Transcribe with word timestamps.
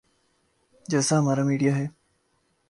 جیسا 0.85 1.19
ہمارا 1.19 1.43
میڈیا 1.43 1.75
ہے۔ 1.75 1.87